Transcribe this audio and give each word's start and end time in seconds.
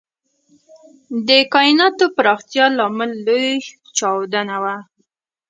د 1.27 1.29
کائناتو 1.53 2.05
پراختیا 2.15 2.65
لامل 2.77 3.11
لوی 3.25 3.51
چاودنه 3.97 4.57
وه. 4.63 4.75